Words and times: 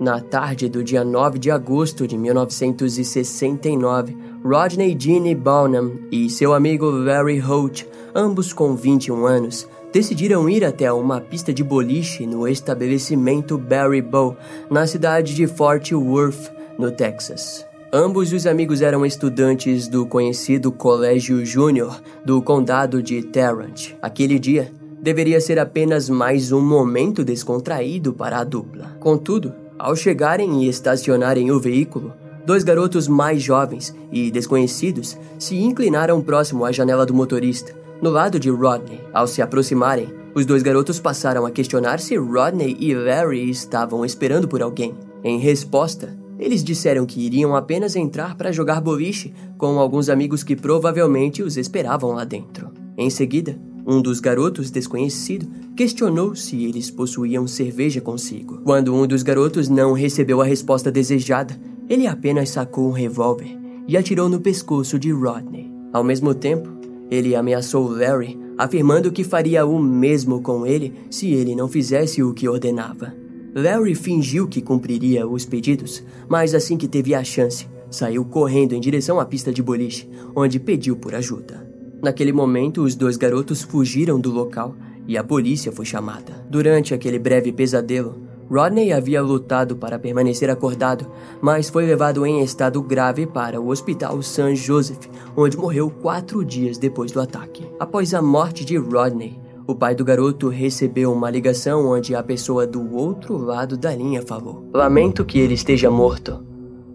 Na 0.00 0.18
tarde 0.18 0.66
do 0.66 0.82
dia 0.82 1.04
9 1.04 1.38
de 1.38 1.50
agosto 1.50 2.06
de 2.06 2.16
1969, 2.16 4.16
Rodney 4.42 4.96
Gene 4.98 5.34
Bonham 5.34 5.92
e 6.10 6.30
seu 6.30 6.54
amigo 6.54 6.86
Larry 6.86 7.38
Holt, 7.38 7.84
ambos 8.14 8.54
com 8.54 8.74
21 8.74 9.26
anos, 9.26 9.68
decidiram 9.92 10.48
ir 10.48 10.64
até 10.64 10.90
uma 10.90 11.20
pista 11.20 11.52
de 11.52 11.62
boliche 11.62 12.26
no 12.26 12.48
estabelecimento 12.48 13.58
Barry 13.58 14.00
Bow, 14.00 14.34
na 14.70 14.86
cidade 14.86 15.34
de 15.34 15.46
Fort 15.46 15.92
Worth, 15.92 16.50
no 16.78 16.90
Texas. 16.90 17.66
Ambos 17.92 18.32
os 18.32 18.46
amigos 18.46 18.80
eram 18.80 19.04
estudantes 19.04 19.86
do 19.86 20.06
conhecido 20.06 20.72
Colégio 20.72 21.44
Júnior 21.44 22.00
do 22.24 22.40
condado 22.40 23.02
de 23.02 23.22
Tarrant. 23.22 23.90
Aquele 24.00 24.38
dia 24.38 24.72
deveria 24.98 25.42
ser 25.42 25.58
apenas 25.58 26.08
mais 26.08 26.52
um 26.52 26.60
momento 26.62 27.22
descontraído 27.22 28.14
para 28.14 28.38
a 28.38 28.44
dupla. 28.44 28.96
Contudo, 28.98 29.52
ao 29.80 29.96
chegarem 29.96 30.62
e 30.62 30.68
estacionarem 30.68 31.50
o 31.50 31.58
veículo, 31.58 32.12
dois 32.44 32.62
garotos 32.62 33.08
mais 33.08 33.42
jovens 33.42 33.94
e 34.12 34.30
desconhecidos 34.30 35.16
se 35.38 35.56
inclinaram 35.56 36.20
próximo 36.20 36.66
à 36.66 36.72
janela 36.72 37.06
do 37.06 37.14
motorista, 37.14 37.74
no 38.02 38.10
lado 38.10 38.38
de 38.38 38.50
Rodney. 38.50 39.00
Ao 39.12 39.26
se 39.26 39.40
aproximarem, 39.40 40.12
os 40.34 40.44
dois 40.44 40.62
garotos 40.62 41.00
passaram 41.00 41.46
a 41.46 41.50
questionar 41.50 41.98
se 41.98 42.14
Rodney 42.16 42.76
e 42.78 42.94
Larry 42.94 43.48
estavam 43.48 44.04
esperando 44.04 44.46
por 44.46 44.62
alguém. 44.62 44.94
Em 45.24 45.38
resposta, 45.38 46.14
eles 46.38 46.62
disseram 46.62 47.06
que 47.06 47.24
iriam 47.24 47.56
apenas 47.56 47.96
entrar 47.96 48.36
para 48.36 48.52
jogar 48.52 48.80
boliche 48.80 49.32
com 49.56 49.78
alguns 49.78 50.10
amigos 50.10 50.42
que 50.42 50.56
provavelmente 50.56 51.42
os 51.42 51.56
esperavam 51.56 52.12
lá 52.12 52.24
dentro. 52.24 52.70
Em 52.98 53.08
seguida, 53.08 53.58
um 53.90 54.00
dos 54.00 54.20
garotos 54.20 54.70
desconhecido 54.70 55.48
questionou 55.74 56.36
se 56.36 56.64
eles 56.64 56.92
possuíam 56.92 57.44
cerveja 57.48 58.00
consigo. 58.00 58.58
Quando 58.58 58.94
um 58.94 59.04
dos 59.04 59.24
garotos 59.24 59.68
não 59.68 59.92
recebeu 59.92 60.40
a 60.40 60.44
resposta 60.44 60.92
desejada, 60.92 61.60
ele 61.88 62.06
apenas 62.06 62.50
sacou 62.50 62.88
um 62.88 62.92
revólver 62.92 63.58
e 63.88 63.96
atirou 63.96 64.28
no 64.28 64.40
pescoço 64.40 64.96
de 64.96 65.10
Rodney. 65.10 65.68
Ao 65.92 66.04
mesmo 66.04 66.32
tempo, 66.32 66.70
ele 67.10 67.34
ameaçou 67.34 67.90
Larry, 67.90 68.38
afirmando 68.56 69.10
que 69.10 69.24
faria 69.24 69.66
o 69.66 69.76
mesmo 69.80 70.40
com 70.40 70.64
ele 70.64 70.94
se 71.10 71.32
ele 71.32 71.56
não 71.56 71.66
fizesse 71.66 72.22
o 72.22 72.32
que 72.32 72.48
ordenava. 72.48 73.12
Larry 73.52 73.96
fingiu 73.96 74.46
que 74.46 74.62
cumpriria 74.62 75.26
os 75.26 75.44
pedidos, 75.44 76.04
mas 76.28 76.54
assim 76.54 76.76
que 76.76 76.86
teve 76.86 77.12
a 77.12 77.24
chance, 77.24 77.66
saiu 77.90 78.24
correndo 78.24 78.72
em 78.72 78.80
direção 78.80 79.18
à 79.18 79.24
pista 79.24 79.52
de 79.52 79.60
boliche, 79.60 80.08
onde 80.36 80.60
pediu 80.60 80.94
por 80.94 81.12
ajuda. 81.12 81.69
Naquele 82.02 82.32
momento, 82.32 82.82
os 82.82 82.94
dois 82.94 83.16
garotos 83.16 83.62
fugiram 83.62 84.18
do 84.18 84.30
local 84.30 84.74
e 85.06 85.18
a 85.18 85.24
polícia 85.24 85.70
foi 85.70 85.84
chamada. 85.84 86.32
Durante 86.48 86.94
aquele 86.94 87.18
breve 87.18 87.52
pesadelo, 87.52 88.16
Rodney 88.50 88.92
havia 88.92 89.22
lutado 89.22 89.76
para 89.76 89.98
permanecer 89.98 90.50
acordado, 90.50 91.06
mas 91.40 91.70
foi 91.70 91.86
levado 91.86 92.26
em 92.26 92.42
estado 92.42 92.82
grave 92.82 93.24
para 93.26 93.60
o 93.60 93.68
Hospital 93.68 94.20
St. 94.22 94.56
Joseph, 94.56 95.06
onde 95.36 95.56
morreu 95.56 95.88
quatro 95.88 96.44
dias 96.44 96.76
depois 96.76 97.12
do 97.12 97.20
ataque. 97.20 97.64
Após 97.78 98.12
a 98.12 98.20
morte 98.20 98.64
de 98.64 98.76
Rodney, 98.76 99.38
o 99.68 99.74
pai 99.74 99.94
do 99.94 100.04
garoto 100.04 100.48
recebeu 100.48 101.12
uma 101.12 101.30
ligação 101.30 101.86
onde 101.86 102.12
a 102.12 102.24
pessoa 102.24 102.66
do 102.66 102.92
outro 102.92 103.36
lado 103.36 103.76
da 103.76 103.94
linha 103.94 104.20
falou: 104.20 104.68
Lamento 104.74 105.24
que 105.24 105.38
ele 105.38 105.54
esteja 105.54 105.88
morto, 105.88 106.44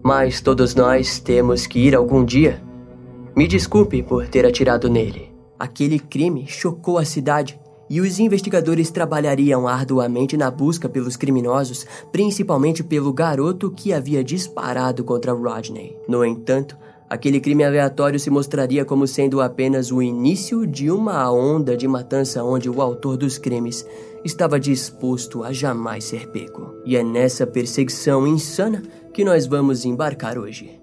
mas 0.02 0.42
todos 0.42 0.74
nós 0.74 1.18
temos 1.18 1.66
que 1.66 1.78
ir 1.78 1.94
algum 1.94 2.22
dia. 2.22 2.62
Me 3.36 3.46
desculpe 3.46 4.02
por 4.02 4.26
ter 4.26 4.46
atirado 4.46 4.88
nele. 4.88 5.30
Aquele 5.58 5.98
crime 5.98 6.46
chocou 6.46 6.96
a 6.96 7.04
cidade 7.04 7.60
e 7.88 8.00
os 8.00 8.18
investigadores 8.18 8.90
trabalhariam 8.90 9.68
arduamente 9.68 10.38
na 10.38 10.50
busca 10.50 10.88
pelos 10.88 11.16
criminosos, 11.16 11.86
principalmente 12.10 12.82
pelo 12.82 13.12
garoto 13.12 13.70
que 13.70 13.92
havia 13.92 14.24
disparado 14.24 15.04
contra 15.04 15.34
Rodney. 15.34 15.94
No 16.08 16.24
entanto, 16.24 16.78
Aquele 17.08 17.38
crime 17.38 17.62
aleatório 17.62 18.18
se 18.18 18.30
mostraria 18.30 18.84
como 18.84 19.06
sendo 19.06 19.40
apenas 19.40 19.92
o 19.92 20.02
início 20.02 20.66
de 20.66 20.90
uma 20.90 21.30
onda 21.30 21.76
de 21.76 21.86
matança 21.86 22.42
onde 22.42 22.68
o 22.68 22.82
autor 22.82 23.16
dos 23.16 23.38
crimes 23.38 23.86
estava 24.24 24.58
disposto 24.58 25.44
a 25.44 25.52
jamais 25.52 26.02
ser 26.02 26.28
pego. 26.32 26.74
E 26.84 26.96
é 26.96 27.04
nessa 27.04 27.46
perseguição 27.46 28.26
insana 28.26 28.82
que 29.14 29.24
nós 29.24 29.46
vamos 29.46 29.84
embarcar 29.84 30.36
hoje. 30.36 30.80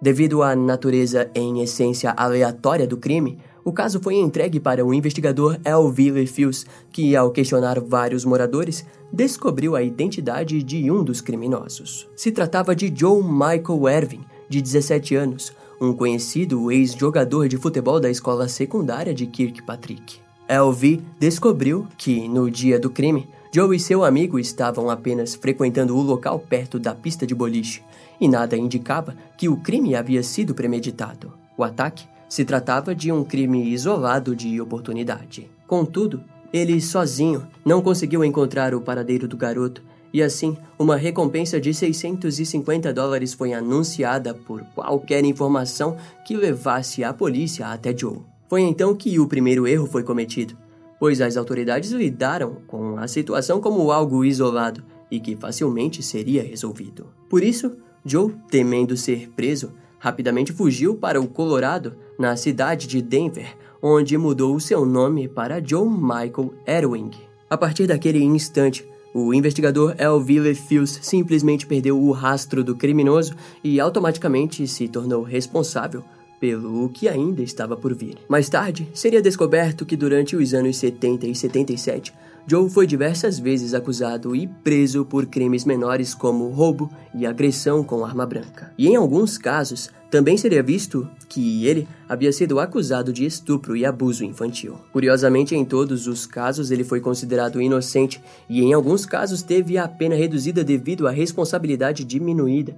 Devido 0.00 0.42
à 0.42 0.54
natureza 0.54 1.28
em 1.34 1.60
essência 1.60 2.14
aleatória 2.16 2.86
do 2.86 2.96
crime, 2.96 3.38
o 3.64 3.72
caso 3.72 4.00
foi 4.00 4.14
entregue 4.14 4.60
para 4.60 4.84
o 4.84 4.94
investigador 4.94 5.58
Elville 5.64 6.26
Fields, 6.26 6.64
que, 6.92 7.16
ao 7.16 7.32
questionar 7.32 7.80
vários 7.80 8.24
moradores, 8.24 8.86
descobriu 9.12 9.74
a 9.74 9.82
identidade 9.82 10.62
de 10.62 10.90
um 10.90 11.02
dos 11.02 11.20
criminosos. 11.20 12.08
Se 12.16 12.30
tratava 12.30 12.76
de 12.76 12.92
Joe 12.94 13.22
Michael 13.22 13.88
Ervin, 13.88 14.20
de 14.48 14.62
17 14.62 15.16
anos, 15.16 15.52
um 15.80 15.92
conhecido 15.92 16.70
ex-jogador 16.70 17.48
de 17.48 17.56
futebol 17.56 17.98
da 18.00 18.08
escola 18.08 18.48
secundária 18.48 19.12
de 19.12 19.26
Kirkpatrick. 19.26 20.20
Elvie 20.48 21.02
descobriu 21.18 21.86
que, 21.98 22.26
no 22.26 22.50
dia 22.50 22.78
do 22.78 22.88
crime, 22.88 23.28
Joe 23.58 23.74
e 23.74 23.80
seu 23.80 24.04
amigo 24.04 24.38
estavam 24.38 24.88
apenas 24.88 25.34
frequentando 25.34 25.96
o 25.96 26.00
local 26.00 26.38
perto 26.38 26.78
da 26.78 26.94
pista 26.94 27.26
de 27.26 27.34
boliche, 27.34 27.82
e 28.20 28.28
nada 28.28 28.56
indicava 28.56 29.16
que 29.36 29.48
o 29.48 29.56
crime 29.56 29.96
havia 29.96 30.22
sido 30.22 30.54
premeditado. 30.54 31.32
O 31.56 31.64
ataque 31.64 32.06
se 32.28 32.44
tratava 32.44 32.94
de 32.94 33.10
um 33.10 33.24
crime 33.24 33.68
isolado 33.68 34.36
de 34.36 34.60
oportunidade. 34.60 35.50
Contudo, 35.66 36.22
ele 36.52 36.80
sozinho 36.80 37.48
não 37.64 37.82
conseguiu 37.82 38.24
encontrar 38.24 38.76
o 38.76 38.80
paradeiro 38.80 39.26
do 39.26 39.36
garoto 39.36 39.82
e 40.12 40.22
assim 40.22 40.56
uma 40.78 40.94
recompensa 40.94 41.60
de 41.60 41.74
650 41.74 42.92
dólares 42.92 43.34
foi 43.34 43.52
anunciada 43.52 44.34
por 44.34 44.62
qualquer 44.72 45.24
informação 45.24 45.96
que 46.24 46.36
levasse 46.36 47.02
a 47.02 47.12
polícia 47.12 47.66
até 47.66 47.92
Joe. 47.92 48.20
Foi 48.48 48.60
então 48.60 48.94
que 48.94 49.18
o 49.18 49.26
primeiro 49.26 49.66
erro 49.66 49.88
foi 49.88 50.04
cometido 50.04 50.56
pois 50.98 51.20
as 51.20 51.36
autoridades 51.36 51.92
lidaram 51.92 52.58
com 52.66 52.96
a 52.98 53.06
situação 53.06 53.60
como 53.60 53.90
algo 53.90 54.24
isolado 54.24 54.82
e 55.10 55.20
que 55.20 55.36
facilmente 55.36 56.02
seria 56.02 56.42
resolvido. 56.42 57.06
Por 57.28 57.42
isso, 57.42 57.76
Joe, 58.04 58.34
temendo 58.50 58.96
ser 58.96 59.30
preso, 59.30 59.72
rapidamente 59.98 60.52
fugiu 60.52 60.94
para 60.94 61.20
o 61.20 61.28
Colorado, 61.28 61.96
na 62.18 62.36
cidade 62.36 62.86
de 62.86 63.00
Denver, 63.00 63.56
onde 63.82 64.18
mudou 64.18 64.58
seu 64.58 64.84
nome 64.84 65.28
para 65.28 65.60
John 65.60 65.88
Michael 65.88 66.54
Erwing. 66.66 67.10
A 67.48 67.56
partir 67.56 67.86
daquele 67.86 68.22
instante, 68.22 68.86
o 69.14 69.32
investigador 69.32 69.94
Elville 69.98 70.54
Fields 70.54 70.98
simplesmente 71.02 71.66
perdeu 71.66 71.98
o 71.98 72.12
rastro 72.12 72.62
do 72.62 72.76
criminoso 72.76 73.34
e 73.64 73.80
automaticamente 73.80 74.66
se 74.66 74.86
tornou 74.88 75.22
responsável 75.22 76.04
pelo 76.40 76.88
que 76.88 77.08
ainda 77.08 77.42
estava 77.42 77.76
por 77.76 77.94
vir. 77.94 78.16
Mais 78.28 78.48
tarde, 78.48 78.88
seria 78.94 79.22
descoberto 79.22 79.84
que 79.84 79.96
durante 79.96 80.36
os 80.36 80.54
anos 80.54 80.76
70 80.76 81.26
e 81.26 81.34
77, 81.34 82.12
Joe 82.50 82.70
foi 82.70 82.86
diversas 82.86 83.38
vezes 83.38 83.74
acusado 83.74 84.34
e 84.34 84.46
preso 84.46 85.04
por 85.04 85.26
crimes 85.26 85.66
menores 85.66 86.14
como 86.14 86.48
roubo 86.48 86.90
e 87.14 87.26
agressão 87.26 87.84
com 87.84 88.02
arma 88.02 88.24
branca. 88.24 88.72
E 88.78 88.88
em 88.88 88.96
alguns 88.96 89.36
casos, 89.36 89.90
também 90.10 90.38
seria 90.38 90.62
visto 90.62 91.06
que 91.28 91.66
ele 91.66 91.86
havia 92.08 92.32
sido 92.32 92.58
acusado 92.58 93.12
de 93.12 93.26
estupro 93.26 93.76
e 93.76 93.84
abuso 93.84 94.24
infantil. 94.24 94.76
Curiosamente, 94.90 95.54
em 95.54 95.62
todos 95.62 96.06
os 96.06 96.24
casos, 96.24 96.70
ele 96.70 96.84
foi 96.84 97.00
considerado 97.00 97.60
inocente 97.60 98.18
e, 98.48 98.62
em 98.62 98.72
alguns 98.72 99.04
casos, 99.04 99.42
teve 99.42 99.76
a 99.76 99.86
pena 99.86 100.14
reduzida 100.14 100.64
devido 100.64 101.06
à 101.06 101.10
responsabilidade 101.10 102.02
diminuída 102.02 102.74